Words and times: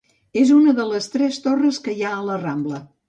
És 0.43 0.53
una 0.55 0.71
de 0.79 0.85
les 0.93 1.09
tres 1.17 1.37
torres 1.45 1.81
que 1.85 1.95
hi 1.99 2.03
ha 2.09 2.15
a 2.21 2.23
la 2.31 2.39
Rambla. 2.47 2.81